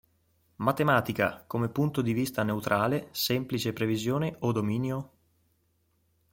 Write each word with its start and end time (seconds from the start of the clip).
Matematica 0.55 1.43
come 1.45 1.69
punto 1.69 2.01
di 2.01 2.11
vista 2.13 2.41
neutrale, 2.41 3.09
semplice 3.11 3.71
previsione, 3.71 4.35
o 4.39 4.51
dominio? 4.51 5.11